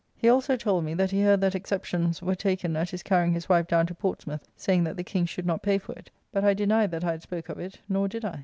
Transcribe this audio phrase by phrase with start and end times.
[0.17, 3.47] He also told me that he heard that exceptions were taken at his carrying his
[3.47, 6.55] wife down to Portsmouth, saying that the King should not pay for it, but I
[6.55, 8.39] denied that I had spoke of it, nor did I.